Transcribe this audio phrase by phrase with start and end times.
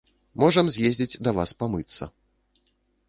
[0.43, 2.03] Можам з'ездзіць да вас памыцца.